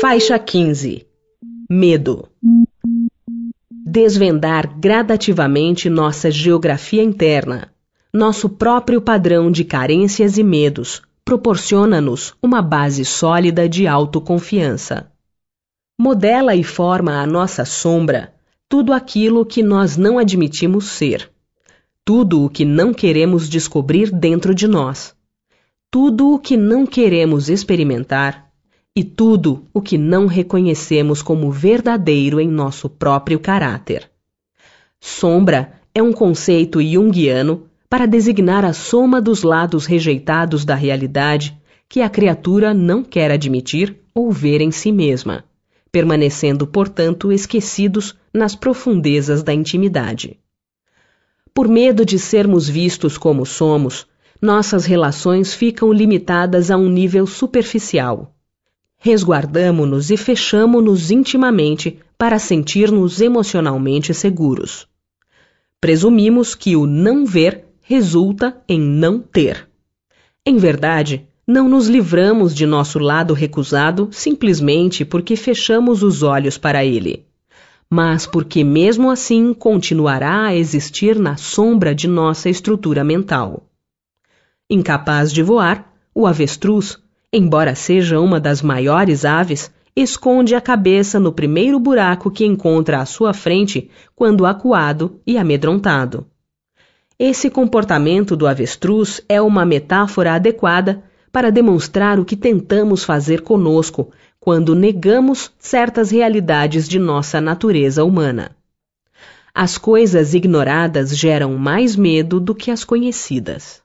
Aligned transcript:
Faixa 0.00 0.38
15 0.38 1.06
Medo. 1.70 2.28
Desvendar 3.70 4.78
gradativamente 4.78 5.88
nossa 5.88 6.30
geografia 6.30 7.02
interna, 7.02 7.72
nosso 8.12 8.48
próprio 8.48 9.00
padrão 9.00 9.50
de 9.50 9.64
carências 9.64 10.36
e 10.36 10.42
medos, 10.42 11.02
proporciona-nos 11.24 12.34
uma 12.42 12.60
base 12.60 13.04
sólida 13.04 13.68
de 13.68 13.86
autoconfiança. 13.86 15.10
Modela 15.98 16.56
e 16.56 16.64
forma 16.64 17.20
a 17.20 17.26
nossa 17.26 17.64
sombra 17.64 18.34
tudo 18.68 18.92
aquilo 18.92 19.46
que 19.46 19.62
nós 19.62 19.96
não 19.96 20.18
admitimos 20.18 20.86
ser, 20.86 21.30
tudo 22.04 22.44
o 22.44 22.50
que 22.50 22.64
não 22.64 22.92
queremos 22.92 23.48
descobrir 23.48 24.10
dentro 24.10 24.54
de 24.54 24.66
nós, 24.66 25.14
tudo 25.90 26.34
o 26.34 26.38
que 26.38 26.56
não 26.56 26.84
queremos 26.84 27.48
experimentar 27.48 28.44
e 28.96 29.02
tudo 29.02 29.66
o 29.72 29.80
que 29.80 29.98
não 29.98 30.26
reconhecemos 30.26 31.22
como 31.22 31.50
verdadeiro 31.50 32.40
em 32.40 32.48
nosso 32.48 32.88
próprio 32.88 33.40
caráter. 33.40 34.10
Sombra 35.00 35.80
é 35.94 36.02
um 36.02 36.12
conceito 36.12 36.82
junguiano 36.82 37.66
para 37.88 38.06
designar 38.06 38.64
a 38.64 38.72
soma 38.72 39.20
dos 39.20 39.42
lados 39.42 39.86
rejeitados 39.86 40.64
da 40.64 40.74
realidade 40.74 41.58
que 41.88 42.00
a 42.00 42.08
criatura 42.08 42.72
não 42.72 43.02
quer 43.02 43.30
admitir 43.30 44.00
ou 44.14 44.30
ver 44.30 44.60
em 44.60 44.70
si 44.70 44.90
mesma 44.90 45.44
permanecendo, 45.94 46.66
portanto, 46.66 47.30
esquecidos 47.30 48.16
nas 48.32 48.56
profundezas 48.56 49.44
da 49.44 49.54
intimidade. 49.54 50.40
Por 51.54 51.68
medo 51.68 52.04
de 52.04 52.18
sermos 52.18 52.68
vistos 52.68 53.16
como 53.16 53.46
somos, 53.46 54.04
nossas 54.42 54.86
relações 54.86 55.54
ficam 55.54 55.92
limitadas 55.92 56.68
a 56.68 56.76
um 56.76 56.88
nível 56.88 57.28
superficial. 57.28 58.33
Resguardamo-nos 59.06 60.10
e 60.10 60.16
fechamo-nos 60.16 61.10
intimamente 61.10 61.98
para 62.16 62.38
sentir-nos 62.38 63.20
emocionalmente 63.20 64.14
seguros. 64.14 64.88
Presumimos 65.78 66.54
que 66.54 66.74
o 66.74 66.86
não 66.86 67.26
ver 67.26 67.66
resulta 67.82 68.56
em 68.66 68.80
não 68.80 69.20
ter. 69.20 69.68
Em 70.46 70.56
verdade, 70.56 71.28
não 71.46 71.68
nos 71.68 71.86
livramos 71.86 72.54
de 72.54 72.64
nosso 72.64 72.98
lado 72.98 73.34
recusado 73.34 74.08
simplesmente 74.10 75.04
porque 75.04 75.36
fechamos 75.36 76.02
os 76.02 76.22
olhos 76.22 76.56
para 76.56 76.82
ele, 76.82 77.26
mas 77.90 78.24
porque 78.24 78.64
mesmo 78.64 79.10
assim 79.10 79.52
continuará 79.52 80.46
a 80.46 80.56
existir 80.56 81.18
na 81.18 81.36
sombra 81.36 81.94
de 81.94 82.08
nossa 82.08 82.48
estrutura 82.48 83.04
mental. 83.04 83.68
Incapaz 84.70 85.30
de 85.30 85.42
voar, 85.42 85.92
o 86.14 86.26
avestruz, 86.26 87.03
embora 87.36 87.74
seja 87.74 88.20
uma 88.20 88.38
das 88.38 88.62
maiores 88.62 89.24
aves, 89.24 89.68
esconde 89.96 90.54
a 90.54 90.60
cabeça 90.60 91.18
no 91.18 91.32
primeiro 91.32 91.80
buraco 91.80 92.30
que 92.30 92.46
encontra 92.46 93.00
à 93.00 93.04
sua 93.04 93.34
frente 93.34 93.90
quando 94.14 94.46
acuado 94.46 95.20
e 95.26 95.36
amedrontado. 95.36 96.28
Esse 97.18 97.50
comportamento 97.50 98.36
do 98.36 98.46
avestruz 98.46 99.20
é 99.28 99.42
uma 99.42 99.64
metáfora 99.64 100.34
adequada 100.34 101.02
para 101.32 101.50
demonstrar 101.50 102.20
o 102.20 102.24
que 102.24 102.36
tentamos 102.36 103.02
fazer 103.02 103.40
conosco 103.40 104.12
quando 104.38 104.72
negamos 104.72 105.50
certas 105.58 106.12
realidades 106.12 106.88
de 106.88 107.00
nossa 107.00 107.40
natureza 107.40 108.04
humana. 108.04 108.52
As 109.52 109.76
coisas 109.76 110.34
ignoradas 110.34 111.16
geram 111.16 111.56
mais 111.56 111.96
medo 111.96 112.38
do 112.38 112.54
que 112.54 112.70
as 112.70 112.84
conhecidas. 112.84 113.83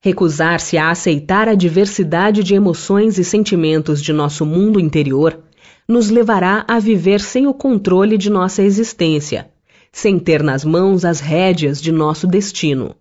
Recusar-se 0.00 0.78
a 0.78 0.90
aceitar 0.90 1.48
a 1.48 1.54
diversidade 1.54 2.44
de 2.44 2.54
emoções 2.54 3.18
e 3.18 3.24
sentimentos 3.24 4.00
de 4.00 4.12
nosso 4.12 4.46
mundo 4.46 4.78
interior 4.78 5.42
nos 5.88 6.08
levará 6.08 6.64
a 6.68 6.78
viver 6.78 7.20
sem 7.20 7.46
o 7.46 7.54
controle 7.54 8.16
de 8.16 8.30
nossa 8.30 8.62
existência, 8.62 9.50
sem 9.90 10.18
ter 10.18 10.42
nas 10.42 10.64
mãos 10.64 11.04
as 11.04 11.18
rédeas 11.18 11.80
de 11.80 11.90
nosso 11.90 12.26
destino. 12.26 12.94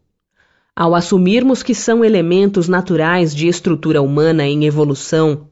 Ao 0.75 0.95
assumirmos 0.95 1.61
que 1.61 1.75
são 1.75 2.03
elementos 2.03 2.67
naturais 2.67 3.35
de 3.35 3.47
estrutura 3.47 4.01
humana 4.01 4.47
em 4.47 4.66
evolução, 4.66 5.50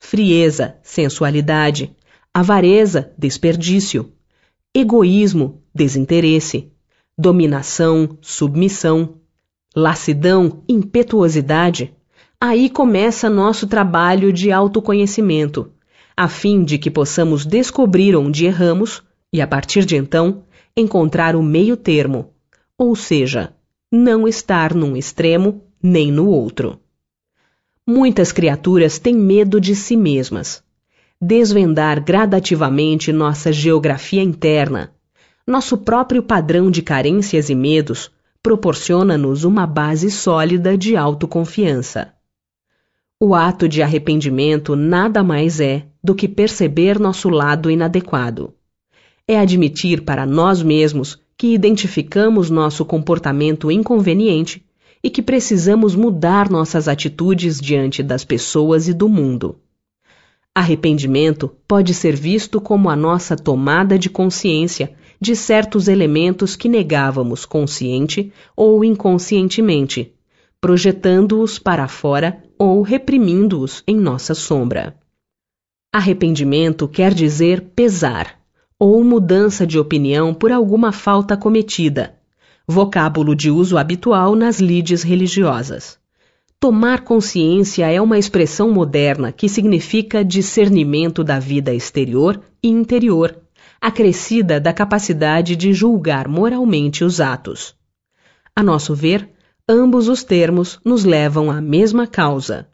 frieza, 0.00 0.76
sensualidade, 0.82 1.96
avareza, 2.32 3.10
desperdício, 3.16 4.12
egoísmo, 4.74 5.62
desinteresse, 5.74 6.72
dominação, 7.16 8.18
submissão, 8.20 9.20
lassidão, 9.74 10.62
impetuosidade, 10.68 11.92
aí 12.40 12.70
começa 12.70 13.28
nosso 13.28 13.66
trabalho 13.66 14.32
de 14.32 14.52
autoconhecimento, 14.52 15.70
a 16.16 16.28
fim 16.28 16.62
de 16.62 16.78
que 16.78 16.90
possamos 16.90 17.44
descobrir 17.44 18.14
onde 18.14 18.46
erramos 18.46 19.02
e, 19.32 19.40
a 19.40 19.46
partir 19.46 19.84
de 19.84 19.96
então, 19.96 20.44
encontrar 20.76 21.34
o 21.34 21.42
meio 21.42 21.76
termo, 21.76 22.30
ou 22.78 22.94
seja, 22.94 23.52
não 23.90 24.28
estar 24.28 24.74
num 24.74 24.96
extremo 24.96 25.62
nem 25.82 26.10
no 26.10 26.28
outro. 26.28 26.80
Muitas 27.86 28.32
criaturas 28.32 28.98
têm 28.98 29.14
medo 29.14 29.60
de 29.60 29.74
si 29.74 29.96
mesmas. 29.96 30.62
Desvendar 31.20 32.02
gradativamente 32.02 33.12
nossa 33.12 33.52
geografia 33.52 34.22
interna, 34.22 34.92
nosso 35.46 35.76
próprio 35.78 36.22
padrão 36.22 36.70
de 36.70 36.80
carências 36.80 37.50
e 37.50 37.54
medos, 37.54 38.10
proporciona-nos 38.44 39.42
uma 39.42 39.66
base 39.66 40.10
sólida 40.10 40.76
de 40.76 40.98
autoconfiança. 40.98 42.12
O 43.18 43.34
ato 43.34 43.66
de 43.66 43.80
arrependimento 43.80 44.76
nada 44.76 45.24
mais 45.24 45.60
é 45.60 45.86
do 46.02 46.14
que 46.14 46.28
perceber 46.28 46.98
nosso 46.98 47.30
lado 47.30 47.70
inadequado. 47.70 48.52
É 49.26 49.38
admitir 49.38 50.02
para 50.02 50.26
nós 50.26 50.62
mesmos 50.62 51.18
que 51.38 51.54
identificamos 51.54 52.50
nosso 52.50 52.84
comportamento 52.84 53.70
inconveniente 53.70 54.62
e 55.02 55.08
que 55.08 55.22
precisamos 55.22 55.96
mudar 55.96 56.50
nossas 56.50 56.86
atitudes 56.86 57.58
diante 57.58 58.02
das 58.02 58.26
pessoas 58.26 58.88
e 58.88 58.92
do 58.92 59.08
mundo. 59.08 59.56
Arrependimento 60.56 61.48
pode 61.66 61.92
ser 61.92 62.14
visto 62.14 62.60
como 62.60 62.88
a 62.88 62.94
nossa 62.94 63.34
tomada 63.34 63.98
de 63.98 64.08
consciência 64.08 64.94
de 65.20 65.34
certos 65.34 65.88
elementos 65.88 66.54
que 66.54 66.68
negávamos 66.68 67.44
consciente 67.44 68.32
ou 68.56 68.84
inconscientemente, 68.84 70.14
projetando-os 70.60 71.58
para 71.58 71.88
fora 71.88 72.40
ou 72.56 72.82
reprimindo-os 72.82 73.82
em 73.84 73.96
nossa 73.96 74.32
sombra. 74.32 74.96
Arrependimento 75.92 76.86
quer 76.86 77.12
dizer 77.12 77.72
pesar, 77.74 78.38
ou 78.78 79.02
mudança 79.02 79.66
de 79.66 79.78
opinião 79.78 80.32
por 80.32 80.52
alguma 80.52 80.92
falta 80.92 81.36
cometida, 81.36 82.14
vocábulo 82.66 83.34
de 83.34 83.50
uso 83.50 83.76
habitual 83.76 84.36
nas 84.36 84.60
lides 84.60 85.02
religiosas. 85.02 85.98
Tomar 86.64 87.02
consciência 87.02 87.92
é 87.92 88.00
uma 88.00 88.18
expressão 88.18 88.70
moderna 88.70 89.30
que 89.30 89.50
significa 89.50 90.24
discernimento 90.24 91.22
da 91.22 91.38
vida 91.38 91.74
exterior 91.74 92.40
e 92.62 92.68
interior, 92.68 93.36
acrescida 93.78 94.58
da 94.58 94.72
capacidade 94.72 95.56
de 95.56 95.74
julgar 95.74 96.26
moralmente 96.26 97.04
os 97.04 97.20
atos. 97.20 97.76
A 98.56 98.62
nosso 98.62 98.94
ver, 98.94 99.28
ambos 99.68 100.08
os 100.08 100.24
termos 100.24 100.80
nos 100.82 101.04
levam 101.04 101.50
à 101.50 101.60
mesma 101.60 102.06
causa. 102.06 102.66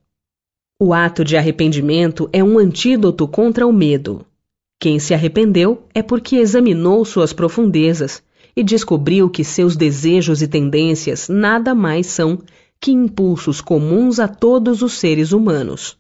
O 0.81 0.95
ato 0.95 1.25
de 1.25 1.37
arrependimento 1.37 2.31
é 2.33 2.45
um 2.45 2.61
antídoto 2.61 3.27
contra 3.27 3.67
o 3.67 3.73
medo, 3.73 4.25
quem 4.79 5.01
se 5.01 5.13
arrependeu 5.13 5.83
é 5.93 6.01
porque 6.01 6.37
examinou 6.37 7.05
suas 7.05 7.33
profundezas 7.33 8.23
e 8.55 8.63
descobriu 8.63 9.29
que 9.29 9.43
seus 9.43 9.75
desejos 9.75 10.43
e 10.43 10.47
tendências 10.47 11.29
nada 11.29 11.75
mais 11.75 12.07
são 12.07 12.39
que 12.81 12.91
impulsos 12.91 13.61
comuns 13.61 14.19
a 14.19 14.27
todos 14.27 14.81
os 14.81 14.95
seres 14.95 15.33
humanos. 15.33 15.99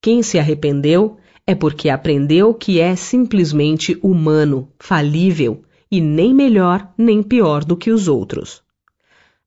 Quem 0.00 0.22
se 0.22 0.38
arrependeu 0.38 1.16
é 1.46 1.54
porque 1.54 1.88
aprendeu 1.88 2.52
que 2.52 2.80
é 2.80 2.96
simplesmente 2.96 3.96
humano, 4.02 4.68
falível 4.78 5.62
e 5.90 6.00
nem 6.00 6.34
melhor 6.34 6.92
nem 6.98 7.22
pior 7.22 7.64
do 7.64 7.76
que 7.76 7.90
os 7.90 8.08
outros. 8.08 8.62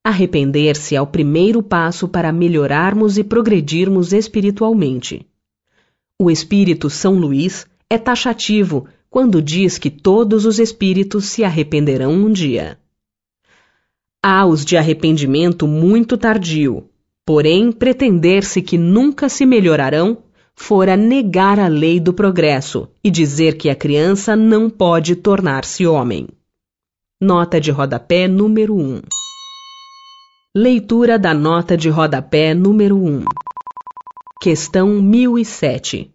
Arrepender-se 0.03 0.95
é 0.95 1.01
o 1.01 1.07
primeiro 1.07 1.63
passo 1.63 2.07
para 2.07 2.31
melhorarmos 2.31 3.17
e 3.17 3.23
progredirmos 3.23 4.13
espiritualmente. 4.13 5.25
O 6.17 6.29
espírito 6.29 6.89
São 6.89 7.15
Luís 7.15 7.67
é 7.89 7.97
taxativo 7.97 8.87
quando 9.09 9.41
diz 9.41 9.77
que 9.77 9.89
todos 9.89 10.45
os 10.45 10.59
espíritos 10.59 11.25
se 11.25 11.43
arrependerão 11.43 12.13
um 12.13 12.31
dia. 12.31 12.77
Há 14.27 14.43
os 14.43 14.65
de 14.65 14.75
arrependimento 14.75 15.67
muito 15.67 16.17
tardio, 16.17 16.89
porém 17.23 17.71
pretender-se 17.71 18.59
que 18.59 18.75
nunca 18.75 19.29
se 19.29 19.45
melhorarão 19.45 20.17
fora 20.55 20.97
negar 20.97 21.59
a 21.59 21.67
lei 21.67 21.99
do 21.99 22.11
progresso 22.11 22.89
e 23.03 23.11
dizer 23.11 23.55
que 23.55 23.69
a 23.69 23.75
criança 23.75 24.35
não 24.35 24.67
pode 24.67 25.15
tornar-se 25.15 25.85
homem. 25.85 26.27
Nota 27.21 27.61
de 27.61 27.69
rodapé 27.69 28.27
número 28.27 28.75
1 28.75 29.01
Leitura 30.55 31.19
da 31.19 31.31
nota 31.31 31.77
de 31.77 31.89
rodapé 31.89 32.55
número 32.55 32.97
1 32.97 33.25
Questão 34.41 34.99
1007 35.03 36.11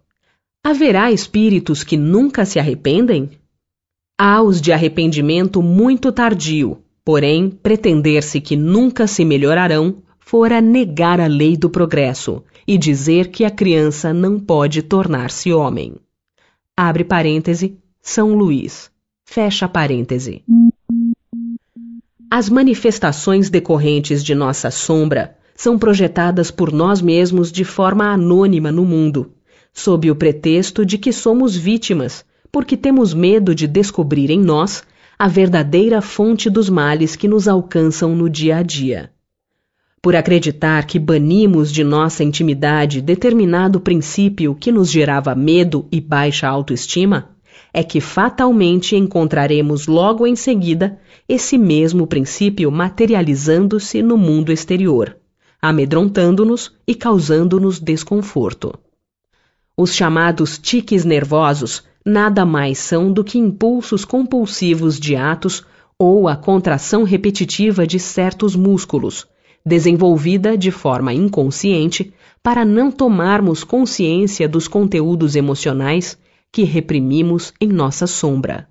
Haverá 0.65 1.13
espíritos 1.13 1.85
que 1.85 1.97
nunca 1.97 2.45
se 2.45 2.59
arrependem? 2.59 3.31
Há 4.19 4.43
os 4.43 4.61
de 4.61 4.73
arrependimento 4.73 5.63
muito 5.63 6.11
tardio, 6.11 6.83
porém, 7.11 7.51
pretender-se 7.51 8.41
que 8.41 8.55
nunca 8.55 9.05
se 9.05 9.25
melhorarão 9.25 9.97
fora 10.21 10.61
negar 10.61 11.19
a 11.19 11.27
lei 11.27 11.57
do 11.57 11.69
progresso 11.69 12.41
e 12.65 12.79
dizer 12.79 13.31
que 13.33 13.45
a 13.45 13.51
criança 13.51 14.15
não 14.15 14.39
pode 14.39 14.81
tornar-se 14.81 15.53
homem. 15.53 15.97
Abre 16.77 17.03
parêntese, 17.03 17.77
São 18.01 18.37
Luís. 18.37 18.93
Fecha 19.25 19.67
parêntese. 19.67 20.45
As 22.31 22.49
manifestações 22.49 23.51
decorrentes 23.51 24.23
de 24.23 24.37
nossa 24.37 24.71
sombra 24.71 25.37
são 25.57 25.77
projetadas 25.77 26.53
por 26.53 26.73
nós 26.73 27.03
mesmos 27.03 27.51
de 27.51 27.65
forma 27.65 28.05
anônima 28.05 28.71
no 28.71 28.85
mundo 28.85 29.33
sob 29.73 30.09
o 30.09 30.15
pretexto 30.15 30.87
de 30.87 30.97
que 30.97 31.13
somos 31.13 31.57
vítimas, 31.57 32.25
porque 32.53 32.77
temos 32.77 33.13
medo 33.13 33.53
de 33.53 33.67
descobrir 33.67 34.31
em 34.31 34.39
nós 34.39 34.85
a 35.21 35.29
verdadeira 35.29 36.01
fonte 36.01 36.49
dos 36.49 36.71
males 36.71 37.15
que 37.15 37.29
nos 37.29 37.47
alcançam 37.47 38.17
no 38.17 38.27
dia 38.27 38.57
a 38.57 38.63
dia. 38.63 39.11
Por 40.01 40.17
acreditar 40.17 40.87
que 40.87 40.99
banimos 40.99 41.71
de 41.71 41.85
nossa 41.85 42.25
intimidade 42.25 43.03
determinado 43.03 43.79
princípio 43.83 44.55
que 44.55 44.73
nos 44.73 44.91
gerava 44.91 45.35
medo 45.35 45.87
e 45.93 46.01
baixa 46.01 46.49
autoestima, 46.49 47.37
é 47.71 47.85
que 47.85 48.01
fatalmente 48.01 48.97
encontraremos 48.97 49.87
logo 49.87 50.27
em 50.27 50.35
seguida 50.35 50.99
esse 51.29 51.59
mesmo 51.59 52.07
princípio 52.07 52.71
materializando-se 52.71 54.01
no 54.01 54.17
mundo 54.17 54.51
exterior, 54.51 55.19
amedrontando-nos 55.61 56.75
e 56.89 56.95
causando-nos 56.95 57.79
desconforto. 57.79 58.73
Os 59.77 59.95
chamados 59.95 60.57
tiques 60.57 61.05
nervosos 61.05 61.85
nada 62.05 62.45
mais 62.45 62.79
são 62.79 63.13
do 63.13 63.23
que 63.23 63.39
impulsos 63.39 64.05
compulsivos 64.05 64.99
de 64.99 65.17
atos 65.17 65.65
ou 65.99 66.29
a 66.29 66.37
contração 66.37 67.05
repetitiva 67.05 67.87
de 67.87 67.99
certos 67.99 68.57
músculos, 68.57 69.27
desenvolvida 69.65 70.57
de 70.57 70.71
forma 70.71 71.13
inconsciente 71.13 72.13
para 72.43 72.65
não 72.65 72.91
tomarmos 72.91 73.63
consciência 73.63 74.49
dos 74.49 74.67
conteúdos 74.67 75.37
emocionais 75.37 76.19
que 76.51 76.63
reprimimos 76.65 77.53
em 77.61 77.69
nossa 77.69 78.07
sombra. 78.07 78.67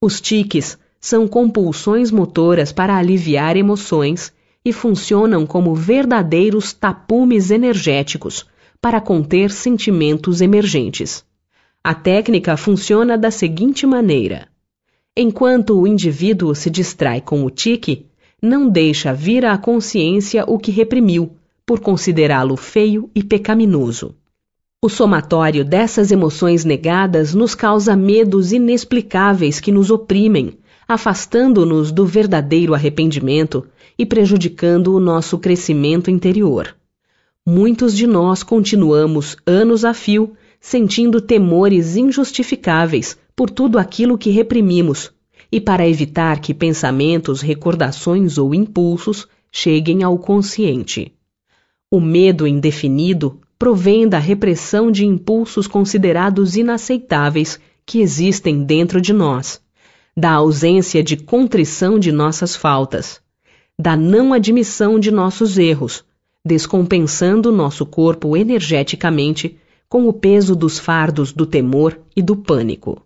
Os 0.00 0.20
tiques 0.20 0.78
são 1.00 1.28
compulsões 1.28 2.10
motoras 2.10 2.72
para 2.72 2.96
aliviar 2.96 3.56
emoções 3.56 4.32
e 4.64 4.72
funcionam 4.72 5.44
como 5.44 5.74
verdadeiros 5.74 6.72
tapumes 6.72 7.50
energéticos 7.50 8.46
para 8.80 9.00
conter 9.00 9.50
sentimentos 9.50 10.40
emergentes. 10.40 11.24
A 11.86 11.92
técnica 11.92 12.56
funciona 12.56 13.18
da 13.18 13.30
seguinte 13.30 13.86
maneira: 13.86 14.48
enquanto 15.14 15.78
o 15.78 15.86
indivíduo 15.86 16.54
se 16.54 16.70
distrai 16.70 17.20
com 17.20 17.44
o 17.44 17.50
tique, 17.50 18.06
não 18.40 18.70
deixa 18.70 19.12
vir 19.12 19.44
à 19.44 19.58
consciência 19.58 20.44
o 20.48 20.58
que 20.58 20.70
reprimiu, 20.70 21.32
por 21.66 21.80
considerá-lo 21.80 22.56
feio 22.56 23.10
e 23.14 23.22
pecaminoso. 23.22 24.14
O 24.80 24.88
somatório 24.88 25.62
dessas 25.62 26.10
emoções 26.10 26.64
negadas 26.64 27.34
nos 27.34 27.54
causa 27.54 27.94
medos 27.94 28.50
inexplicáveis 28.50 29.60
que 29.60 29.70
nos 29.70 29.90
oprimem, 29.90 30.56
afastando-nos 30.88 31.92
do 31.92 32.06
verdadeiro 32.06 32.72
arrependimento 32.72 33.66
e 33.98 34.06
prejudicando 34.06 34.94
o 34.94 35.00
nosso 35.00 35.36
crescimento 35.38 36.10
interior. 36.10 36.74
Muitos 37.46 37.94
de 37.94 38.06
nós 38.06 38.42
continuamos, 38.42 39.36
anos 39.46 39.84
a 39.84 39.92
fio, 39.92 40.34
sentindo 40.64 41.20
temores 41.20 41.94
injustificáveis 41.94 43.18
por 43.36 43.50
tudo 43.50 43.78
aquilo 43.78 44.16
que 44.16 44.30
reprimimos, 44.30 45.12
e 45.52 45.60
para 45.60 45.86
evitar 45.86 46.40
que 46.40 46.54
pensamentos, 46.54 47.42
recordações 47.42 48.38
ou 48.38 48.54
impulsos 48.54 49.28
cheguem 49.52 50.02
ao 50.02 50.18
consciente. 50.18 51.12
O 51.90 52.00
medo 52.00 52.46
indefinido 52.46 53.38
provém 53.58 54.08
da 54.08 54.18
repressão 54.18 54.90
de 54.90 55.04
impulsos 55.04 55.66
considerados 55.66 56.56
inaceitáveis 56.56 57.60
que 57.84 58.00
existem 58.00 58.64
dentro 58.64 59.02
de 59.02 59.12
nós, 59.12 59.60
da 60.16 60.32
ausência 60.32 61.02
de 61.02 61.18
contrição 61.18 61.98
de 61.98 62.10
nossas 62.10 62.56
faltas, 62.56 63.20
da 63.78 63.98
não 63.98 64.32
admissão 64.32 64.98
de 64.98 65.10
nossos 65.10 65.58
erros 65.58 66.02
descompensando 66.44 67.50
nosso 67.50 67.86
corpo 67.86 68.36
energeticamente 68.36 69.56
com 69.94 70.08
o 70.08 70.12
peso 70.12 70.56
dos 70.56 70.76
fardos 70.76 71.32
do 71.32 71.46
temor 71.46 72.00
e 72.16 72.20
do 72.20 72.34
pânico. 72.34 73.00